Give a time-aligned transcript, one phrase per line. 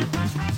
[0.00, 0.49] Thank you.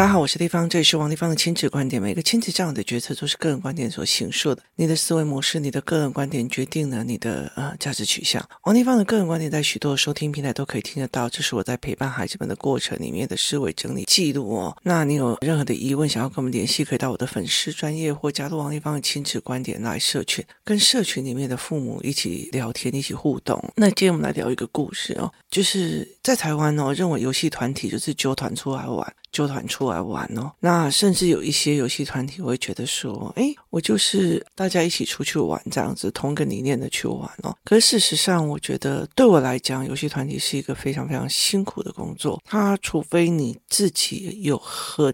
[0.00, 2.00] 大家好，我是丽芳，这里是王立芳的亲子观点。
[2.00, 4.62] 每个亲子这样的决策都是个人观点所形塑的。
[4.76, 8.42] 你的思维模式，你的个人观点决定了你的呃价值取向。
[8.62, 14.74] 王立芳的个人观点在许多收听平台都可以听得到，这是我在陪伴孩子们的过程里面的思维整理记录哦。
[14.84, 23.62] 那你有任何的疑问想要跟我们联系，可以到我的粉丝专业或加入王立芳的亲子观点来社群，跟社群里面的父母一起聊天，一起互动。
[23.76, 29.14] 那今天我们来聊一个故事哦，就是在台湾哦，认为游戏团体就是揪团出来玩。
[29.32, 37.56] 就团出来玩哦，那甚至有一些游戏团体会觉得说，哎，我就是大家一起出去玩这样子，同个理念的去玩哦。
[37.64, 42.42] 可是事实上，我觉得对我来讲，游戏团体是一个非常非常辛苦的工作。
[42.44, 45.12] 它除非你自己有很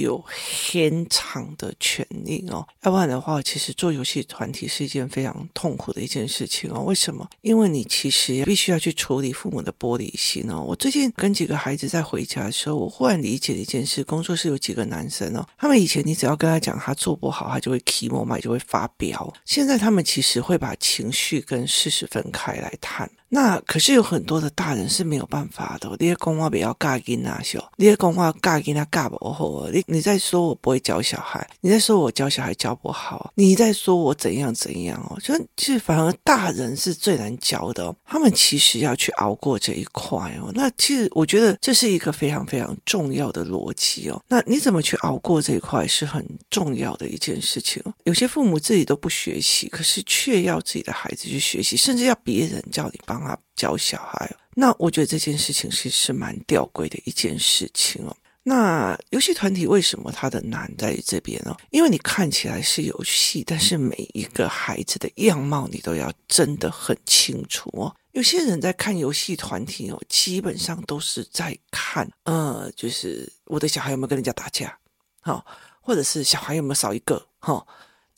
[0.00, 0.22] 有
[0.70, 6.80] 天长的权利哦，要不然的话，其实做游戏团体是一件非常痛苦的一件事情哦。
[6.80, 7.28] 为什么？
[7.42, 10.60] 因为你其实必须要去处理父母的玻璃心哦。
[10.60, 13.58] 我最近跟几个孩子在回家的时候，我忽然理解了。
[13.58, 19.34] 一件事，工作室有几个男生哦，他们以前你只要跟他讲他做不好，他就会起毛嘛，就会发飙。
[19.44, 23.10] 现在他们其实会把情绪跟事实分开来谈。
[23.30, 25.88] 那可是有很多的大人是没有办法的。
[25.98, 29.68] 你在讲话不要尬音啊，小，你在讲话尬音啊，尬不好。
[29.70, 35.18] 你你在说我不会教小孩，你在说我教小孩教不好，你在说我怎样怎样哦。
[35.22, 40.50] 就其实反而大人是最难教的，他们其实要去熬过这一块哦。
[40.54, 44.18] 那其实我觉得这是一个非常非常重要的逻辑哦。
[44.28, 47.82] 那你怎么去熬过这一块是很重要的一件事情。
[48.04, 53.17] 有些父母自己都不学习，可是却要自己的孩子去学习，甚至要别人叫你帮。
[53.54, 58.16] 教小孩，那我觉得这件事情是是蛮吊诡的一件事情哦。
[58.42, 61.54] 那游戏团体为什么它的难在这边呢？
[61.70, 67.94] 因为你看起来是游戏，但是每一个孩子的样貌你都要真的很清楚哦。
[68.12, 74.78] 有些人在看游戏团体哦，基本上都是在看，呃，就是我的小孩有没有跟人家打架，
[75.20, 75.44] 好，
[75.82, 77.66] 或者是小孩有没有少一个，哈。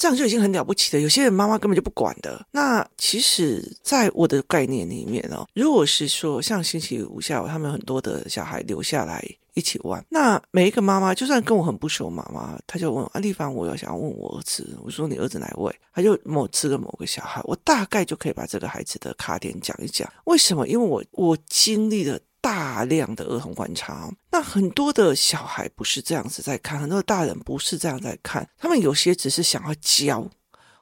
[0.00, 0.98] 这样就已经很了不起的。
[0.98, 2.46] 有些人妈妈根本就不管的。
[2.52, 9.22] 那其实，在我的概念里面哦，如果是说像星期五下午，他们很多的小孩留下来
[9.52, 15.70] 一起玩，那每一个妈妈就算跟我很不熟，妈妈她就问啊，丽芳，我要想要问我儿子，我说你儿子哪位？
[15.92, 20.10] 他就某次的某个小孩，我大概就可以把这个孩子的卡点讲一讲。
[20.24, 20.66] 为什么？
[20.66, 22.18] 因为我我经历了。
[22.40, 30.28] 大量的儿童观察，那很多的小孩不是这样子在看，很多的大人不是这样在看，他们有些只是想要教，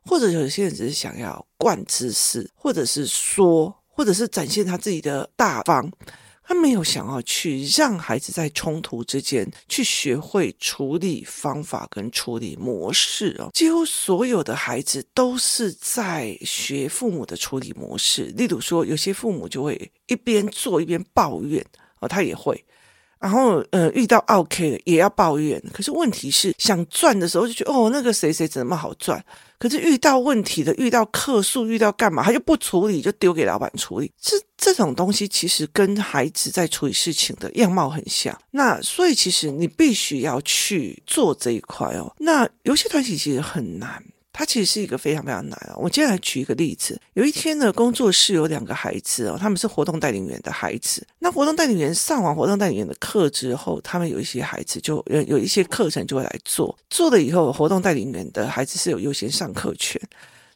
[0.04, 5.90] 或者有些人只是想要灌知识，或者是说，或者是展现他自己的大方。
[6.48, 18.32] 他没有想要去让孩子在冲突之间去学会处理方法跟处理模式哦，几乎所有的孩子都是在学父母的处理模式。
[18.34, 21.62] 例如说，有些父母就会一边做一边抱怨
[22.00, 22.64] 哦，他也会。
[23.20, 25.62] 然后，呃，遇到 OK 的也要抱怨。
[25.72, 29.24] 可是问题是，想赚的时候就觉得，哦，那个谁谁怎么好赚？
[29.58, 34.10] 可是遇到问题的，遇到客诉，遇到干嘛，他就不处理，就丢给老板处理。
[34.20, 38.36] 这这种东西其实跟孩子在处理事情的样貌很像。
[38.52, 42.14] 那所以，其实你必须要去做这一块哦。
[42.18, 44.00] 那游戏团体其实很难。
[44.38, 45.74] 它其实是一个非常非常难啊！
[45.76, 51.04] 我接下来举一个例子，有一天呢，工作室有两个孩子哦，他们是活动带领员的孩子。
[51.18, 60.00] 那活动带领员上完活动带领员的课之后，他们有一些孩子就有有一些课程就会来做，做了以后，活动带领员的孩子是有优先上课权，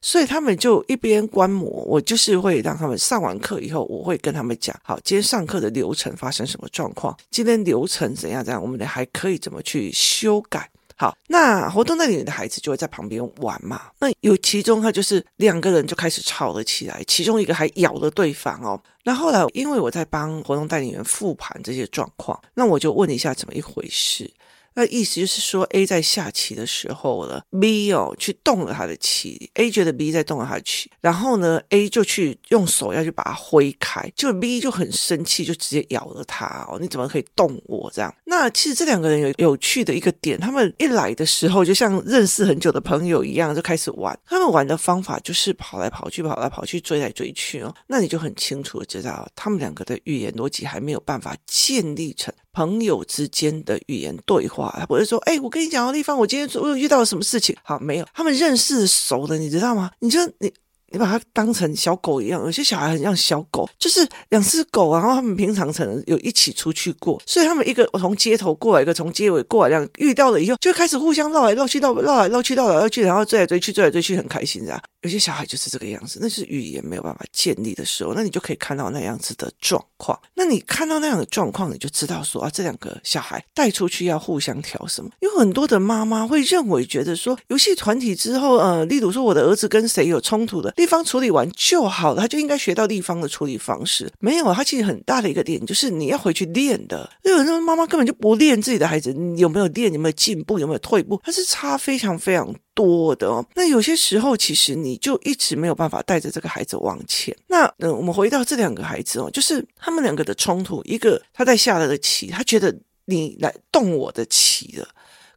[0.00, 10.70] 所以他们就一边观摩，我就是会让他们上完课以后，我会跟他们讲，好，今天上课的流程发生什么状况，今天流程怎样怎样，我们还可以怎么去修改。
[11.02, 13.90] 好，那活动代理人的孩子就会在旁边玩嘛。
[13.98, 18.80] 那有其中他就是两个人就开始吵了起来，其中一个还咬了对方哦。
[19.02, 24.32] 那后来因为我在帮活动代理员复盘这些状况，那我就问一下怎么一回事。
[24.74, 38.14] 那意思就是说，A 在下棋的时候了，B 哦去动了他的棋，A 觉得 B 在动了他的棋，然后呢，A 就去用手要去把它挥开，就 B 就很生气，就直接咬了他哦，你怎么可以动我这样？
[38.24, 44.18] 那其实这两个人有有趣的一个点，他们一来的时候就像认识很久的朋友一样，就开始玩。
[44.24, 47.74] 他们玩的方法就是跑来跑去，跑来跑去，追来追去哦。
[47.86, 52.32] 那你就很清楚的知道，他们两个的语言逻辑还没有办法建立成。
[52.52, 59.90] 朋友之间的语言对话，他不会说：“哎，我跟你讲个地方，我今天我有遇到了什么事情。”好，没有，他们认识熟的，你知道吗？
[60.00, 60.52] 你就你
[60.88, 74.82] 你把它当成小狗一样，有些小孩很像小狗，就是两只狗，然后他们平常可能有一起出去过，所以他们一个从街头过来，一个从街尾过来，这样遇到了以后就开始互相绕来绕去，绕绕来绕去，绕来绕去，然后追来追去，追来追去，很开心，的。
[75.02, 80.18] 有些小孩就是这个样子，那是语言没有办法建立的时候，那你就可以看到那样子的状况。
[80.34, 85.10] 那你看到那样的状况，你就知道说啊，这两个小孩带出去要互相调什么。
[85.20, 94.10] 有很多的妈妈会认为觉得说，游戏团体之后，呃，例如说我的儿子跟谁有冲突的，立方处理完就好了，他就应该学到立方的处理方式。
[94.20, 97.10] 没有，他其实很大的一个点就是你要回去练的。
[97.24, 103.44] 有很多妈妈根本就不练自己的孩子，你有没有练，有没有进步，有没有退步，他是差非常非常多的哦。
[103.54, 107.36] 那有些时候，其实你就一直没有办法带着这个孩子往前。
[107.46, 112.74] 那嗯、我们回到这两个孩子哦，就是他们两个的冲突，一个他在下了个棋，他觉得
[113.04, 114.88] 你来动我的棋了，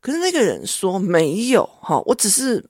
[0.02, 2.64] 可是那个人说没有哈、我只是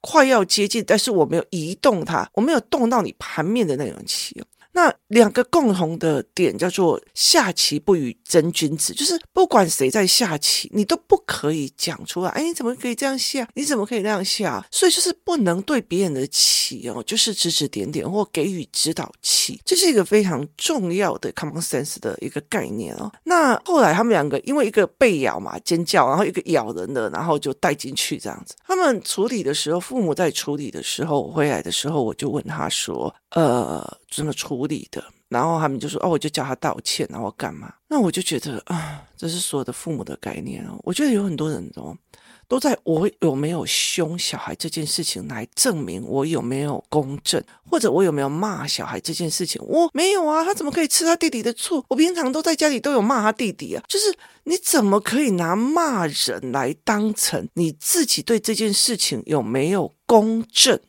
[0.00, 4.42] 快要接近，但是我没有移动它，我没有动到你盘面的那种棋。
[4.72, 12.30] 那两个共同的点叫做下棋不语真君子，就是不管谁在下棋，你都不可以讲出来。
[12.30, 13.48] 哎，你怎么可以这样下？
[13.54, 14.64] 你怎么可以那样下？
[14.70, 23.10] 所以就是不能对别人的棋哦，就是指指点点或给予指导棋，这是一个非常重要的 common sense 的一个概念哦。
[23.24, 28.54] 那后来他们两个因为一个被咬嘛，尖叫，然后一个咬人的，然后就带进去这样子。
[28.64, 40.78] 他们处理的时候，父母在处理的时候，回来的时候，我就问他说：“呃，怎么处理的？”然后他们就说：“哦，我就叫他道歉，然后干嘛？”那我就觉得啊，这是所有的父母的概念哦。
[40.82, 41.96] 我觉得有很多人哦，
[42.48, 47.40] 都在我有没有凶小孩这件事情来证明我有没有公正，
[47.70, 49.62] 或者我有没有骂小孩这件事情。
[49.64, 51.84] 我没有啊，他怎么可以吃他弟弟的醋？
[51.86, 53.84] 我平常都在家里都有骂他弟弟啊。
[53.86, 54.12] 就是
[54.44, 60.80] 你怎么可以拿骂人来当成你自己对这件事情有没有公正？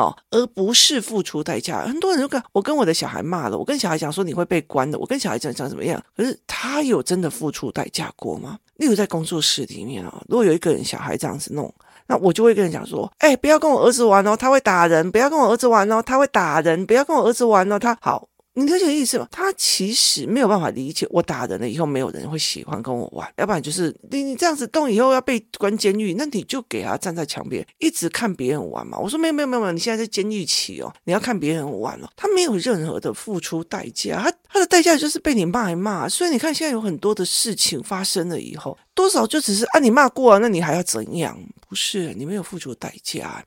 [0.00, 1.82] 哦，而不是付出代价。
[1.86, 6.02] 很多人就跟我跟我的小孩骂了，我跟小孩讲说你会被关的，我跟小孩讲讲怎么样？
[6.16, 8.58] 可是他有真的付出代价过吗？
[8.76, 11.72] 例如在工作室里面啊，如果有一个人小孩这样子弄，
[12.06, 18.28] 那我就会跟人讲说，哎，不要跟我儿子玩哦，他会打人；不要跟我儿子玩哦，他会打人；不要跟我儿子玩哦，他好。
[18.60, 19.26] 你理解意思吗？
[19.30, 23.26] 他其实没有办法理解，我打人了以后，没有人会喜欢跟我玩。
[23.36, 28.98] 要不然就是你你这样子动以后要被关监狱，那你就给他站在墙边，一直看别人玩嘛。
[28.98, 32.10] 我说没有没有没有，你现在在监狱期哦，你要看别人玩了。
[32.16, 36.08] 他没有任何的付出代价，他他的代价就是被你骂一骂。
[36.08, 41.38] 所以你看现在有很多的事情发生了以后，多少就只是啊，你骂过啊，那你还要怎样？
[41.68, 43.44] 不是，你没有付出代价。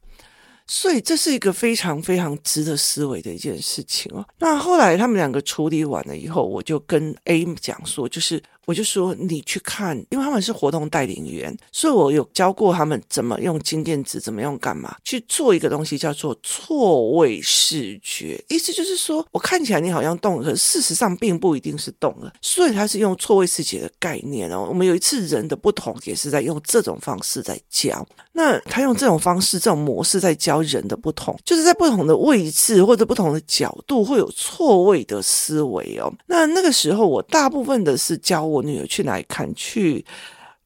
[0.67, 4.25] 所以这是一个非常非常值得思维的一件事情哦。
[4.39, 8.41] 那后来他们两个处理完了以后，我就跟 A 讲说，就是。
[8.65, 18.41] 我就说你去看，因为他们是活动带领员，所以我有教过他们怎么用金电子，怎么用干嘛去做一个东西，叫做错位视觉。
[18.47, 22.31] 意思就是说，我看起来你好像动了，可事实上并不一定是动了。
[22.41, 24.65] 所以他是用错位视觉的概念哦。
[24.69, 28.07] 我们有一次人的不同，也是在用这种方式在教。
[28.31, 36.11] 那他用这种方式、这种模式在教人的不同，就是在不同的位置或者不同的角度会有错位的思维哦。
[36.27, 38.52] 那那个时候我大部分的是教。
[38.53, 39.53] 我女儿去哪里看？
[39.55, 40.05] 去，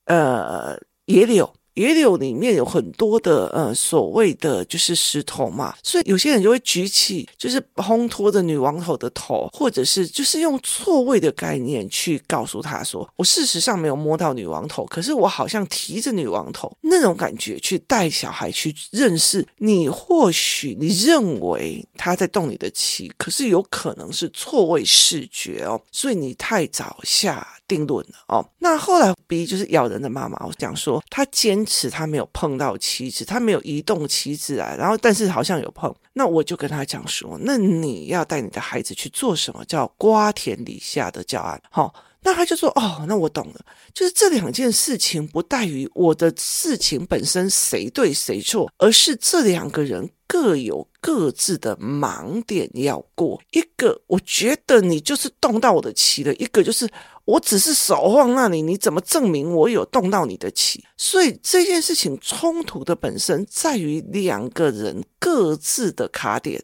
[0.06, 1.51] 呃，野柳。
[1.78, 19.88] 野柳里面有很多的呃所谓的就是石头嘛，所以有些人就会举起就是烘托着女王头的头，或者是就是用错位的概念去告诉她说，我事实上没有摸到女王头，可是我好像提着女王头那种感觉去带小孩去认识你。
[19.88, 28.44] 或许你认为他在动你的棋，可是有可能是错位视觉哦，所以你太早下定论了哦。
[28.58, 31.68] 那后来 B 就是咬人的妈妈，我讲说他坚。
[31.68, 41.62] 持他没有碰到棋子，他没有移动棋子啊，然后但是好像有碰，那我就跟他讲说，那你要带你的孩子去做什么叫瓜田李下的教案？
[41.69, 53.42] 好，那他就说哦，那我懂了，就是这两件事情不在于我的事情本身谁对谁错，而是这两个人各有各自的盲点要过。
[53.52, 56.90] 一个我觉得你就是动到我的棋了，一个就是。
[57.28, 60.81] 我只是手放那里，你怎么证明我有动到你的棋？
[60.95, 66.64] 所以这件事情冲突的本身在于两个人各自的卡点。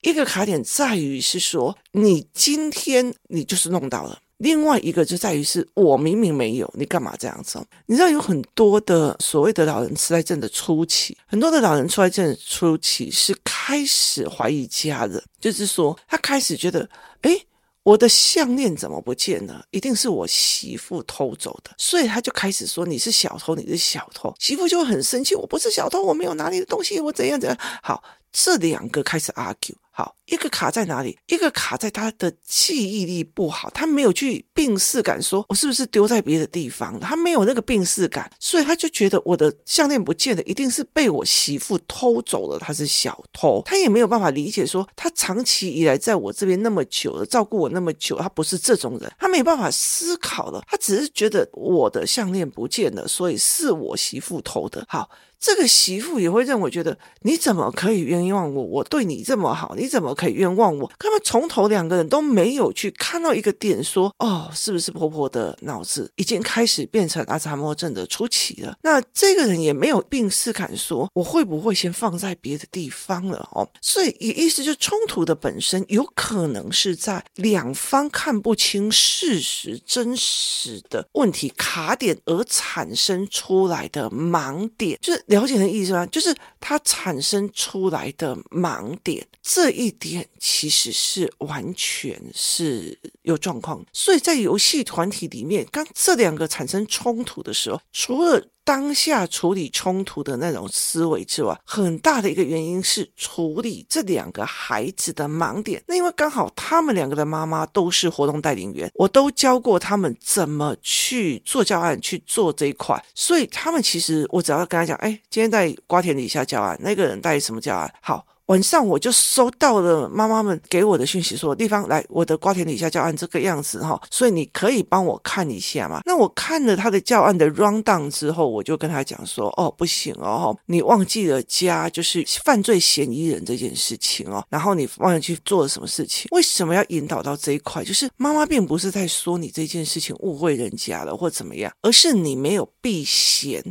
[0.00, 7.62] 一个卡点在于是说，你今天你就是弄到了；另外一个就在于是我明明没有，你干嘛这样子？
[7.86, 16.88] 你知道有很多的所谓的老人痴呆症的初期，很多的老人痴呆症初期是开始怀疑家人，就是说他开始觉得，
[17.22, 17.46] 诶。
[17.82, 19.64] 我的项链怎么不见了？
[19.70, 24.32] 一定是我媳妇偷走的，所以他就开始说你是小偷，你是小偷。
[24.38, 27.58] 媳妇就很生气，我不是小偷，我没有拿你的东西，我怎样怎样。
[27.82, 31.18] 好，这两个开始 argue，好，一个卡在哪里？
[31.26, 36.98] 一个卡在他的记忆力不好，他没有去病逝感说，我是不是丢在别的地方？
[37.00, 43.60] 他没有那个病逝感，所以他就觉得我的项链不见了，一定是被我媳妇偷走了，他是小偷。
[43.66, 54.84] 他也没有办法理解说，他长期以来在我这边那么久了，照顾我那么久，他不是这种人，他没办法思考了，他只是觉得我的项链不见了，所以是我媳妇偷的。
[54.88, 55.10] 好。
[55.42, 58.62] 这个媳妇也会认为，觉得你怎么可以冤枉我？
[58.62, 60.90] 我对你这么好，你怎么可以冤枉我？
[60.98, 68.78] 他们从头两个人都没有去看到一个点，说哦，是不是婆婆的脑子已经开始变成阿兹海默症的初期了？
[68.82, 73.48] 那这个人也没有病识感，说我会不会先放在别的地方了？
[73.52, 85.24] 哦，所以意思就冲突的本身有可能是在两方看不清事实真实的问题卡点而产生出来的盲点，就是。
[85.30, 86.04] 了解的意思吗？
[86.06, 93.84] 就是它产生出来的盲点，这一点其实是完全是有状况。
[93.92, 105.82] 所以在游戏团体里面，当这两个产生冲突的时候，除了当下处理冲突的那种思维之外，很大的一个原因是处理这两个孩子的盲点。
[105.88, 117.92] 那因为刚好他们两个的妈妈都是活动带领员，我都教过他们怎么去做教案，去做这一块，所以他们其实我只要跟他讲，哎，今天在瓜田李下教案，那个人带什么教案？
[118.00, 118.24] 好。
[118.50, 126.00] 晚上我就收到了妈妈们给我的讯息，说地方来我的瓜田底下教案这个样子哈，所以你可以帮我看一下吗？
[126.04, 136.26] 那我看了他的教案的 rundown 之后，我就跟他讲说，哦，不行哦，你忘记了加就是犯罪嫌疑人这件事情哦，然后你忘了去做了什么事情？
[136.32, 137.84] 为什么要引导到这一块？
[137.84, 143.62] 就是妈妈并不是在说你这件事情误会人家了或怎么样，而是你没有避嫌。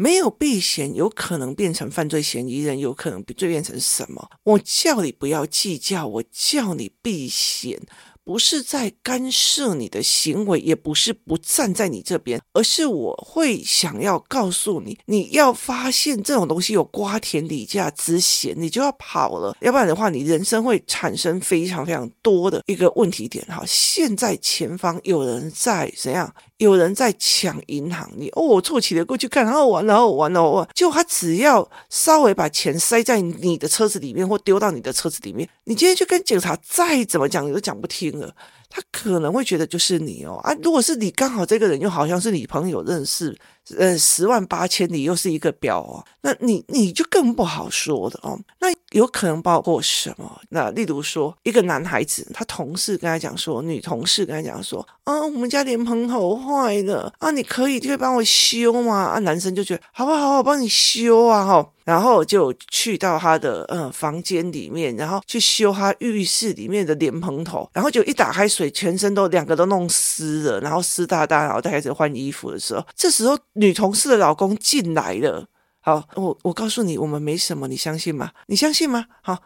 [0.00, 4.30] 没有避嫌，有可能变成犯罪嫌疑人，有可能罪变成什么？
[4.44, 7.82] 我叫你不要计较，我叫你避嫌。
[8.22, 23.42] 不是在干涉你的行为，也不是不站在你这边，而是我会想要告诉你，你要发现这种东西有瓜田李下之嫌，你就要跑了，要不然的话，你人生会产生非常非常多的一个问题点。
[23.46, 26.30] 哈，现在前方有人在怎样？
[26.58, 38.34] 有人在抢银行，你哦，我凑齐了过去看，然后完了，然后完了，完了，就他只要稍微把钱塞在你的车子里面，或丢到你的车子里面，你今天去跟警察再怎么讲，你都讲不听了。
[38.68, 43.36] 他可能会觉得就是你哦啊，如果是你刚好这个人又好像是你朋友认识，
[43.78, 48.38] 呃，十万八千里又是一个表哦，那你你就更不好说的哦。
[48.60, 50.40] 那有可能包括什么？
[50.50, 58.94] 那例如说，一个男孩子，他同事跟他讲说，女同事跟他讲说，啊，我们家莲蓬头坏了啊，你可以就帮我修吗？
[58.96, 61.70] 啊，男生就觉得好不好，我帮你修啊，哈。
[61.88, 75.46] 然后就去到他的呃房间里面，然后去修他浴室里面的莲蓬头，然后就一打开水，全身都两个都弄湿了，然后湿哒哒，然后再开始换衣服的时候，这时候女同事的老公进来了。
[75.80, 78.32] 好，我我告诉你，我们没什么，你相信吗？
[78.48, 79.06] 你相信吗？
[79.22, 79.38] 好。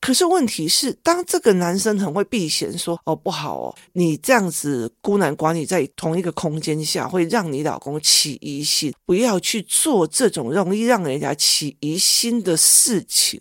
[0.00, 13.40] 可是问题是，当这个男生很会避嫌，说哦不好哦，你这样子孤男寡女在同一个空间下，会让你老公起疑心，不要去做这种容易让人家起疑心的事情，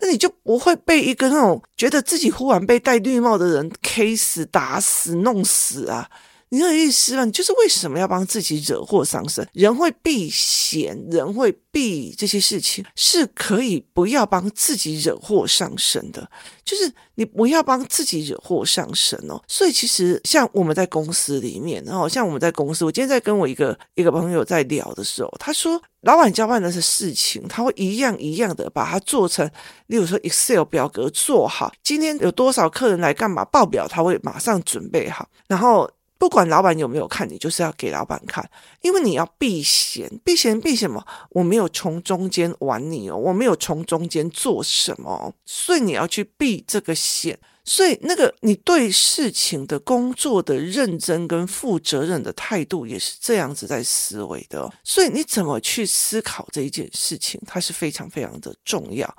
[0.00, 6.08] 那你就不会被一个那种觉得自己忽然被戴绿帽的人 K 死、打死、弄死啊。
[6.52, 7.24] 你有意思吗？
[7.24, 9.48] 你就是为什么要帮自己惹祸上身？
[9.52, 16.28] 人会避嫌，人会避这些事情，是可以不要帮自己惹祸上身的。
[16.64, 19.40] 就是你不要帮自己惹祸上身哦。
[19.46, 29.48] 所以其实像我们在公司里面，然后像我们在公司，我今天在跟我一个一个朋友在聊的时候，他说老板交办的是事情，他会一样一样的把它做成，
[29.86, 35.88] 例如说 Excel 表格做好，今天有多少客人来干嘛，报表他会马上准备好，然后。
[36.20, 38.46] 不管老板有没有看你，就是要给老板看，
[38.82, 41.02] 因为你要避嫌，避嫌避什么？
[41.30, 47.38] 我没有从中间玩你哦，我没有从中间做什么，所以你要去避这个嫌。
[47.64, 54.70] 所以那个你对事情的工作的认真跟负责任的态度也是这样子在思维的。
[54.84, 59.16] 所以你怎么去思考这一件事情，它是非常非常的重要。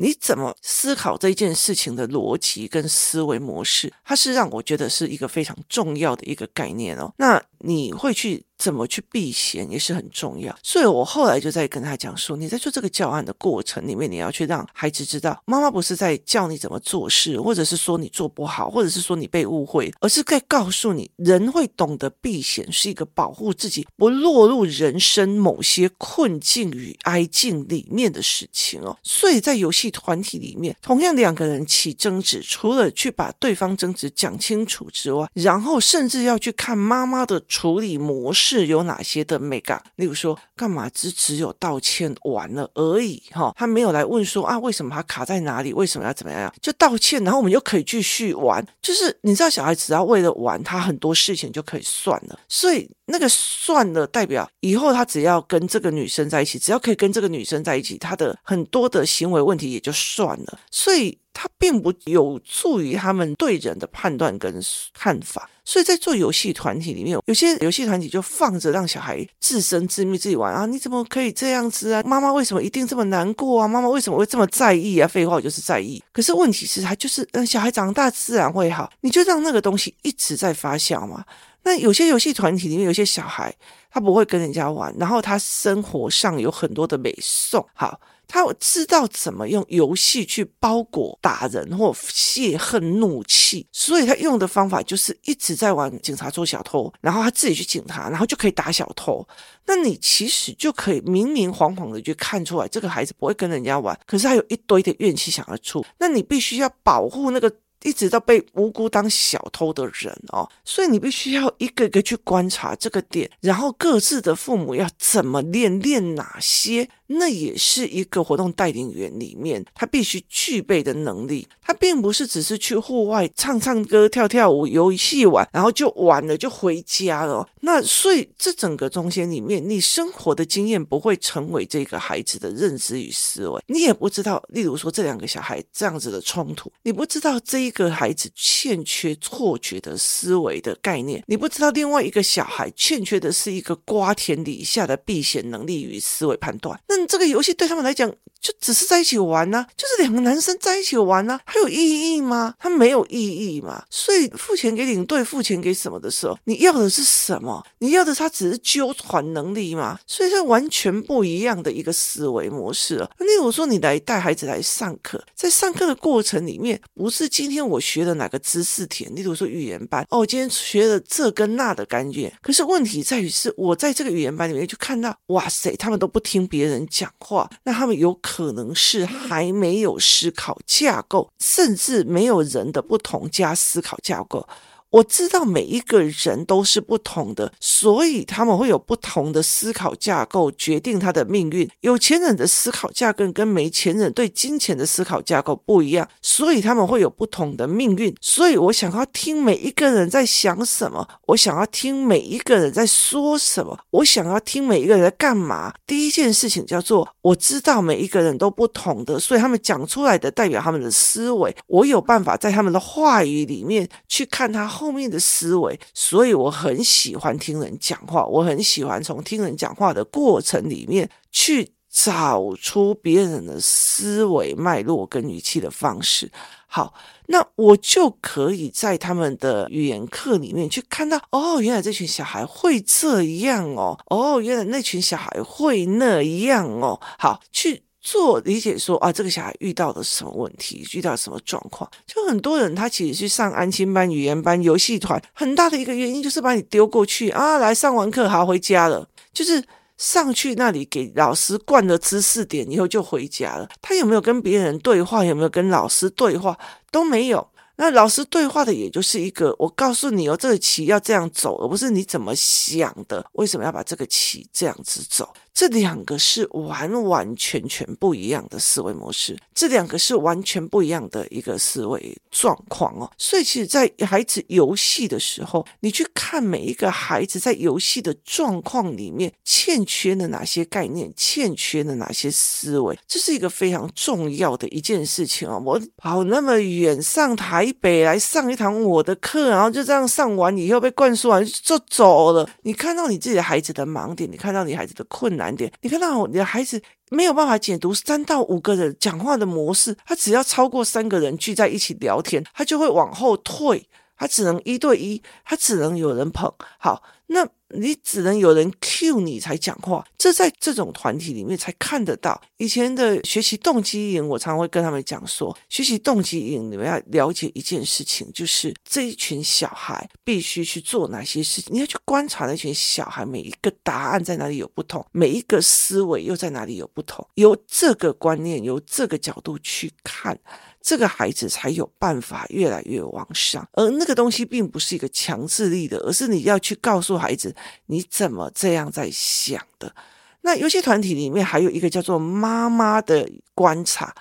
[0.00, 7.12] 你怎么思考这件事情的逻辑跟思维模式，它是让我觉得是一个非常重要的一个概念哦。
[7.16, 8.44] 那你会去。
[8.58, 28.98] 怎么去避嫌也是很重要，所以我后来就在跟他讲说，你在做这个教案的过程里面，你要去让孩子知道，妈妈不是在教你怎么做事，或者是说你做不好，或者是说你被误会，而是在告诉你，人会懂得避嫌是一个保护自己不落入人生某些困境与哀境里面的事情哦。
[29.04, 38.66] 所以在游戏团体里面，同样两个人起争执，除了去把对方争执讲清楚之外，然后甚至要去看妈妈的处理模式。
[38.68, 39.82] 有哪些的美感？
[39.96, 43.22] 例如说，干嘛只只有道歉完了而已？
[43.30, 45.72] 哈，他没有来问说啊，为什么他卡在哪里？
[45.72, 46.52] 为什么要怎么样？
[46.60, 48.64] 就道歉，然后我们就可以继续玩。
[48.82, 52.38] 就是你知道，小孩只要为了玩，他很多事情就可以算了。
[52.48, 60.58] 所以那个算了，代表以后他只要跟这个女生在一起，只要可以跟这个女生在一起，他的很多的行为问题也就算了。
[60.70, 61.18] 所以。
[61.40, 64.60] 它并不有助于他们对人的判断跟
[64.92, 70.64] 看法，所以在做游戏团体里面，有些游戏团体就放着让小孩自生自灭自己玩啊！
[70.64, 72.02] 你怎么可以这样子啊？
[72.06, 73.68] 妈妈为什么一定这么难过啊？
[73.68, 75.06] 妈妈为什么会这么在意啊？
[75.06, 76.02] 废话，我就是在意。
[76.10, 81.22] 可是问题是，他就是嗯，小孩长大自然会好，你就让那个东西一直在发酵嘛。
[81.64, 83.54] 那有些游戏团体里面有些小孩，
[83.90, 88.00] 他不会跟人家玩，然后他生活上有很多的美颂，好。
[88.28, 99.26] 他知道怎么用游戏去包裹打人或泄恨怒气，所以他用的方法就是一直在玩警察捉小偷，然后他自己去警察，然后就可以打小偷。
[99.66, 105.84] 那你其实就可以明明晃晃的去看出来，这个孩子不会跟人家玩，可是他有一堆的怨气想要出。
[105.98, 107.52] 那你必须要保护那个。
[107.84, 121.48] 一直到被无辜当小偷的人哦，所以你必须要一个一个去观察这个点，然后各自的父母要怎么练，练哪些，那也是一个活动带领员里面他必须具备的能力。
[121.62, 127.48] 他并不是只是去户外唱唱歌、跳跳舞、游戏玩，然后就完了就回家了。
[127.60, 137.70] 那所以这整个中间里面，你生活的经验不会成为这个孩子的认知与思维，你也不知道，例如说这两个小孩这样子的冲突，你不知道这一。
[137.78, 146.76] 个孩子欠缺错觉的思维的概念，你不知道另外一个小孩欠缺的是一个瓜田李下的避险能力与思维判断。
[146.88, 151.76] 那这个游戏对他们来讲，就只是在一起玩呢、就是两个男生在一起玩呢、还有意
[152.16, 152.54] 义吗？
[152.58, 153.84] 他没有意义嘛。
[153.90, 157.64] 所以付钱给领队，付钱给什么的时候，你要的是什么？
[157.78, 159.98] 你要的他只是纠团能力嘛。
[160.06, 163.10] 所以是完全不一样的一个思维模式了。
[163.18, 167.58] 例如说，你来带孩子来上课，在上课的过程里面，不是今天。
[167.68, 169.14] 我学了哪个知识点？
[169.14, 172.32] 例如说语言班哦，我今天学了这跟那的感觉。
[172.40, 184.46] 可是问题在于是，我在这个语言班里面就看到，哇塞，他们都不听别人讲话，那他们有可能是还没有思考架构，甚至没有人的不同加思考架构。
[184.90, 191.68] 我知道每一个人都是不同的，所以他们会有不同的思考架构，决定他的命运。
[191.80, 198.14] 有钱人的思考架构跟没钱人对金钱的思考架构不一样，所以他们会有不同的命运。
[198.22, 205.74] 所以我想要听每一个人在想什么，我想要听每一个人在说什么，我想要听每一个人在干嘛。
[205.86, 214.77] 第一件事情叫做我知道每一个人都不同的，所以他们讲出来的代表他们的思维，我有办法在他们的话语里面去看他。
[214.78, 226.30] 后面的思维，所以我很喜欢听人讲话，我很喜欢从听人讲话的过程里面去找出别人的思维脉络跟语气的方式。
[226.68, 226.94] 好，
[227.26, 237.00] 那我就可以在他们的语言课里面去看到，哦，原来这群小孩会这样哦，哦，原来那群小孩会那样哦。
[237.18, 237.87] 好，去。
[238.00, 241.90] 做理解说啊，这个小孩遇到了什么问题，遇到什么状况？
[242.06, 249.62] 就很多人他其实去上安亲班、语言班、游戏团，很大的一个原因就是把你丢过去啊，来上完课好回家了，就是
[249.96, 253.68] 上去那里给老师灌了知识点以后就回家了。
[253.82, 255.24] 他有没有跟别人对话？
[255.24, 256.56] 有没有跟老师对话？
[256.92, 257.46] 都没有。
[257.80, 265.32] 那老师对话的也就是一个，我告诉你哦，这个棋要这样走，而不是你怎么想的，为什么要把这个棋这样子走？
[265.58, 273.10] 这两个是完完全全不一样的思维模式，这两个是完全不一样的一个思维状况哦。
[273.18, 285.60] 所以，其实，在孩子游戏的时候，你去看每一个孩子在游戏的状况里面欠缺了哪些概念，欠缺了哪些思维，这是一个非常重要的一件事情哦。
[285.66, 292.48] 我跑那么远上台北来上一堂我的课，然后就这样上完以后被灌输完就走了。
[292.62, 295.47] 你看到你自己的孩子的盲点，你看到你孩子的困难。
[295.80, 303.86] 你看到你的孩子没有办法解读三到五个人讲话的模式，他只要超过三个人聚在一起聊天，他就会往后退。
[304.18, 306.52] 他只能一对一，他只能有人捧。
[306.78, 307.48] 好，那。
[307.74, 312.40] 你只能有人 cue 你才讲话，这在这种团体里面才看得到。
[312.56, 321.74] 以前的学习动机营，我常会跟他们讲说，学习动机营，你们要了解一件事情，就是这一群小孩必须去做哪些事情。
[321.74, 330.40] 你要去观察那群小孩，每一个答案在哪里有不同，每一个思维又在哪里有不同，由这个观念，由这个角度去看。
[330.80, 337.54] 这个孩子才有办法越来越往上，而那个东西并不是一个强制力的，而是你要去告诉孩子
[337.86, 339.94] 你怎么这样在想的。
[340.42, 344.14] 那游戏团体里面还有一个叫做妈妈的观察，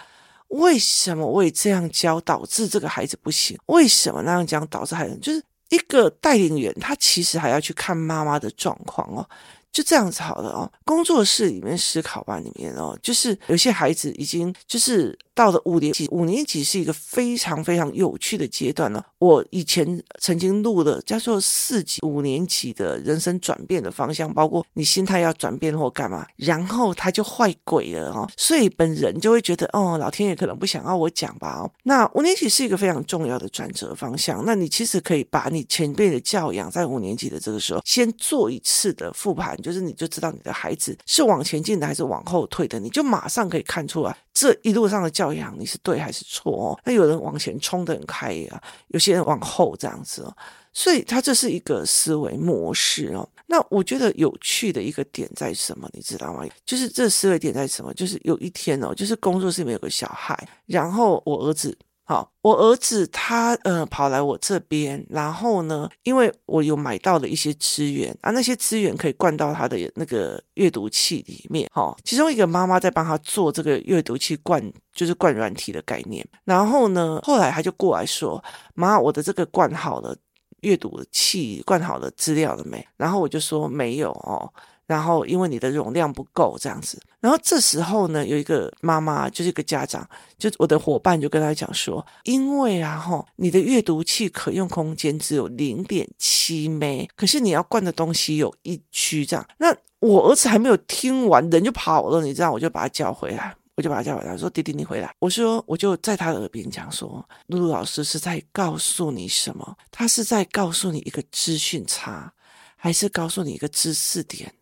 [0.50, 3.58] 为什么我也这样教导致这个孩子不行？
[3.68, 9.30] 为什么那样讲导致孩子就是一个带领员，他其实还要去看妈妈的状况哦。
[9.72, 10.72] 就这样子好了哦。
[10.86, 15.18] 工作室里面思考吧里面哦，就是有些孩子已经就是。
[15.38, 19.06] 到了五年级，五年级是一个非常非常有趣的阶段了。
[19.20, 31.70] 我以前曾经录的叫做四级五年级的人生转变的方向，包括你心态要转变或干嘛，然后他就坏鬼了哦，所以本人就会觉得哦，老天爷可能不想要我讲吧哦。
[31.84, 45.28] 那五年级是一个非常重要的转折方向，那你其实可以把你前辈的教养在五年级的这个时候先做一次的复盘，就是你就知道你的孩子是往前进的还是往后退的，你就马上可以看出来这一路上的教。
[45.38, 46.80] 养你是对还是错哦？
[46.84, 50.36] 那有人往前冲得很开啊，有些人往后这样子哦，
[50.74, 53.28] 所以他这是一个思维模式哦。
[53.46, 56.44] 那我觉得有趣的一个点在什么，你知道吗？
[56.66, 57.94] 就是这思维点在什么？
[57.94, 61.78] 就是有一天哦，就是工作室里面有个小孩，然后我儿子。
[62.10, 71.70] 好，我儿子他呃跑来我这边，然后呢，因为我有买到了一些资源啊，那些资源可以灌到他的那个阅读器里面。
[71.74, 76.26] 好，其中一个妈妈在帮他做这个阅读器灌，就是灌软体的概念。
[76.46, 78.42] 然后呢，后来他就过来说
[78.74, 80.16] ：“妈，我的这个灌好了
[80.62, 84.50] 阅读器，灌好了资料了没？”然后我就说：“没有哦。”
[84.88, 99.46] 然后因为你的容量不够这样子，然后这时候呢，有一个妈妈就是一个家长，就我的伙伴就跟他讲说，因为啊吼，你的阅读器可用空间只有零点七枚可是你要灌的东西有一区这样。
[99.58, 105.14] 那我儿子还没有听完，人就跑了，你知道，我就把他叫回来，我就把他叫回来，说弟弟你回来。
[105.20, 109.76] 我说我就在他耳边讲说，露露老师是在告诉你什么？
[109.92, 112.32] 他是在告诉你一个资讯差，
[112.78, 114.54] 还是告诉你一个知识点？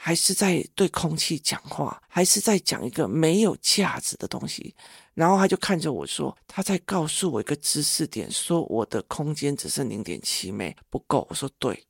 [0.00, 4.72] 还是在对空气讲话，还是在讲一个没有价值的东西。
[5.12, 11.84] 然后他就看着我说：“他在告诉我一个知识点，说我的空间只剩零点七枚不够。”我说：“对。”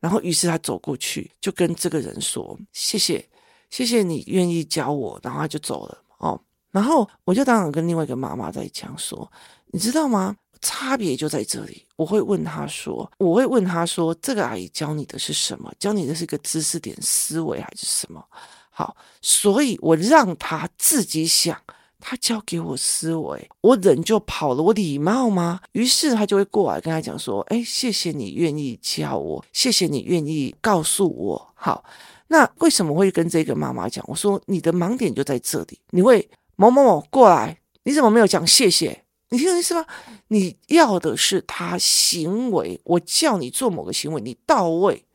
[0.00, 3.24] 然后于是他走过去，就跟这个人说：“谢谢，
[3.70, 6.02] 谢谢你愿意教我。”然后他就走了。
[6.18, 6.38] 哦，
[6.72, 9.30] 然后我就当场跟另外一个妈妈在讲说
[9.70, 15.70] ：“你知道吗？”差别就在这里，我会问他说：“我会问他说，这个阿姨教你的是什么？
[15.78, 18.24] 教你的是一个知识点思维还是什么？”
[18.70, 21.60] 好，所以我让他自己想，
[22.00, 25.60] 他教给我思维，我人就跑了，我礼貌吗？
[25.72, 31.84] 于是他就会过来跟他讲说：“哎，谢谢你愿意教我，谢谢你愿意告诉我。”好，
[32.28, 34.02] 那为什么会跟这个妈妈讲？
[34.08, 39.01] 我说你的盲点就在这里，你会某某某过来，你怎么没有讲谢谢？
[39.32, 39.86] 你听懂意思吗？
[40.28, 45.06] 你要的是他行为，我叫你做某个行为，你到位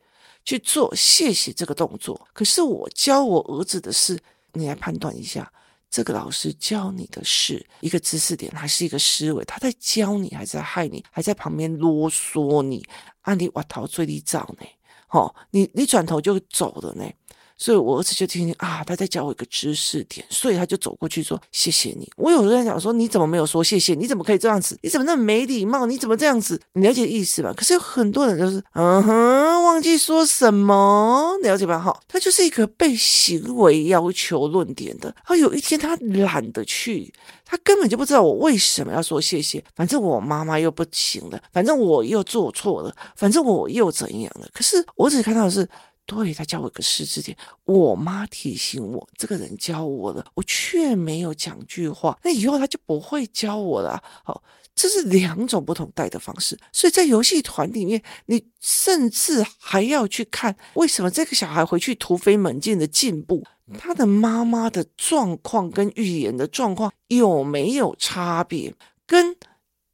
[0.44, 2.26] 去做，谢谢这个动作。
[2.32, 4.18] 可是我教我儿子的是，
[4.54, 5.52] 你来判断一下，
[5.88, 9.44] 这个老师教你的是一个知识点，还是一个思维？
[9.44, 11.04] 他在教你，还是在害你？
[11.12, 12.84] 还在旁边啰嗦你？
[13.20, 14.66] 按你瓦陶最低照呢？
[15.10, 17.08] 哦，你你转头就走了呢？
[17.58, 22.08] 所以我儿子就听听啊，他在教我一个知识点，所以他就走过去说谢谢你。
[22.16, 23.94] 我有时候在想说，你怎么没有说谢谢？
[23.94, 24.78] 你怎么可以这样子？
[24.80, 25.84] 你怎么那么没礼貌？
[25.84, 26.60] 你怎么这样子？
[26.74, 27.52] 你了解意思吧？
[27.56, 31.80] 可是有很多人都是嗯哼，忘记说什么，了解吧？
[31.80, 35.12] 哈，他就是一个被行为要求论点的。
[35.26, 37.12] 他有一天他懒得去，
[37.44, 39.62] 他根本就不知道我为什么要说谢谢。
[39.74, 44.48] 反正我妈妈又不行了，反正我又做错了，反正我又怎样了？
[44.52, 45.68] 可是我只看到的是。
[46.08, 54.02] 对，他教我一个知识点，我妈提醒我，这个人教我了，我却没有讲句话，那以后他就不会教我了。
[54.24, 54.42] 好，
[54.74, 63.44] 这是两种不同带的方式，所以在游戏团里面，你甚至还要去看为什么这个小孩回去突飞猛进的进步，
[63.78, 68.74] 他的妈妈的状况跟语言的状况有没有差别，
[69.06, 69.36] 跟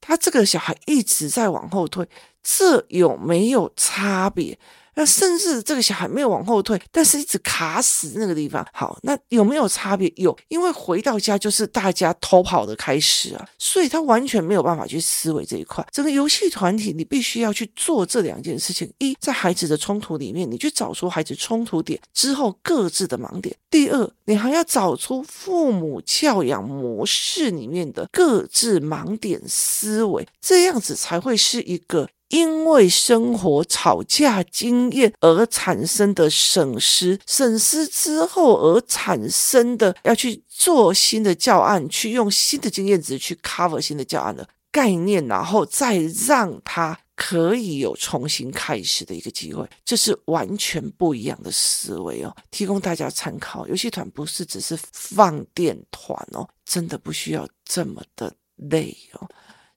[0.00, 2.08] 他这个小孩一直在往后退，
[2.40, 4.56] 这有没有差别？
[4.94, 8.66] 那甚至这个小孩没有往后退，但是一直卡死那个地方。
[8.72, 10.12] 好，那有没有差别？
[10.16, 15.84] 有，因为回到家就是大家偷跑的开始啊，所以他完全没有办法去思维这一块。
[15.92, 32.08] 整个游戏团体，你必须要去做这两件事情：一，在孩子的冲突里面，你去找出孩子冲突点之后各自的盲点；第二，你还要找出父母教养模式里面的各自盲点思维，这样子才会是一个。
[32.34, 53.68] 因为生活吵架经验而产生的损失，损失之后而产生的要去做新的教案，去用新的经验值去 cover 新的教案的概念，然后再让他可以有重新开始的一个机会，这是完全不一样的思维哦，提供大家参考。
[53.68, 59.28] 游戏团不是只是放电团哦，真的不需要这么的累哦。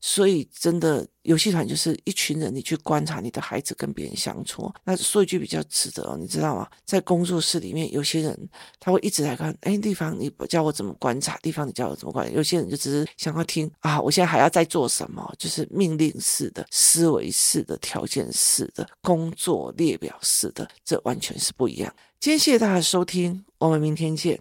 [0.10, 4.74] 所以，真的游戏团就是一群人，你去观察你的孩子跟别人相处。
[4.86, 6.65] 那说一句比较值得哦，你知道吗？
[6.86, 12.32] 在工作室里面，有些人他会一直来看，哎，地方你教我怎么观察，地方你教我怎么观察。
[12.34, 15.30] 有些人就只是想要听啊，我现在还要再做什么？
[15.38, 21.93] 就是命令式的、思维式的、条件式的、工作列表式的，这完全是不一样。
[22.22, 24.39] 今天谢谢大家收听，我们明天见。